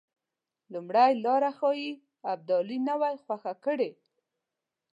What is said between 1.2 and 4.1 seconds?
لاره ښایي ابدالي نه وای خوښه کړې.